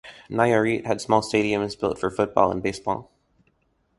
Nayarit 0.31 0.87
had 0.87 0.99
small 0.99 1.21
stadiums 1.21 1.79
built 1.79 1.99
for 1.99 2.09
football 2.09 2.49
and 2.51 2.63
baseball. 2.63 3.11